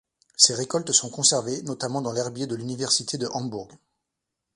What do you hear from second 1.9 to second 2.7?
dans l'herbier de